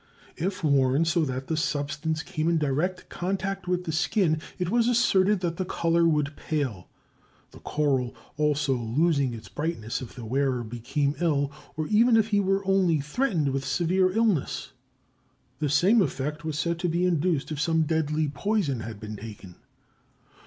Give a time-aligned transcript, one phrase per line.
[0.35, 4.87] If worn so that the substance came in direct contact with the skin, it was
[4.87, 6.87] asserted that the color would pale,
[7.51, 12.39] the coral also losing its brightness if the wearer became ill, or even if he
[12.39, 14.71] were only threatened with severe illness.
[15.59, 19.53] The same effect was said to be induced if some deadly poison had been taken.